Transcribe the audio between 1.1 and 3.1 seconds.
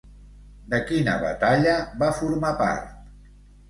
batalla va formar part?